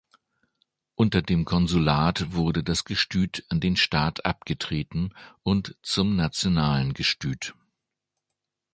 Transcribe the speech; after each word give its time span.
Unter 0.95 1.21
dem 1.21 1.45
Konsulat 1.45 2.33
wurde 2.33 2.63
das 2.63 2.85
Gestüt 2.85 3.45
an 3.49 3.59
den 3.59 3.75
Staat 3.77 4.25
abgetreten 4.25 5.13
und 5.43 5.77
zum 5.83 6.15
nationalen 6.15 6.95
Gestüt. 6.95 7.53